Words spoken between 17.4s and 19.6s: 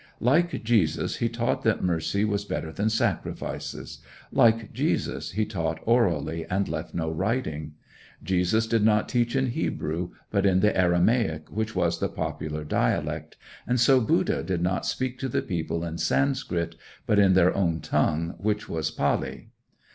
own tongue, which was Pâli.